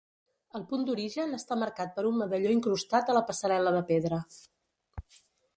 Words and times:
El 0.59 0.61
punt 0.71 0.85
d'origen 0.87 1.35
està 1.39 1.57
marcat 1.65 1.93
per 1.99 2.07
un 2.11 2.17
medalló 2.23 2.55
incrustat 2.55 3.13
a 3.13 3.17
la 3.19 3.25
passarel·la 3.31 3.75
de 3.79 3.85
pedra. 3.93 4.23